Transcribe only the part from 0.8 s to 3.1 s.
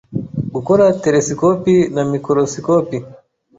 teresikopi na mikorosikopi.